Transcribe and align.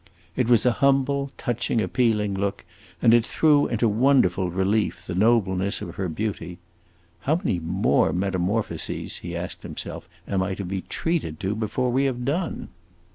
It 0.35 0.49
was 0.49 0.65
a 0.65 0.71
humble, 0.71 1.31
touching, 1.37 1.79
appealing 1.79 2.33
look, 2.33 2.65
and 3.03 3.13
it 3.13 3.23
threw 3.23 3.67
into 3.67 3.87
wonderful 3.87 4.49
relief 4.49 5.05
the 5.05 5.13
nobleness 5.13 5.79
of 5.79 5.93
her 5.93 6.09
beauty. 6.09 6.57
"How 7.19 7.35
many 7.35 7.59
more 7.59 8.11
metamorphoses," 8.11 9.17
he 9.17 9.35
asked 9.35 9.61
himself, 9.61 10.09
"am 10.27 10.41
I 10.41 10.55
to 10.55 10.65
be 10.65 10.81
treated 10.81 11.39
to 11.41 11.53
before 11.53 11.91
we 11.91 12.05
have 12.05 12.25
done?" 12.25 12.69